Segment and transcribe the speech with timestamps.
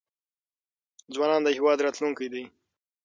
[1.13, 2.43] ځوانان د هیواد راتلونکی دی.